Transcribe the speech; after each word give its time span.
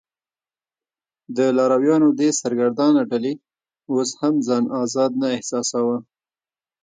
د 1.37 1.39
لارویانو 1.57 2.09
دې 2.19 2.29
سرګردانه 2.41 3.01
ډلې 3.11 3.33
اوس 3.91 4.09
هم 4.19 4.35
ځان 4.47 4.63
آزاد 4.83 5.11
نه 5.21 5.27
احساساوه. 5.35 5.97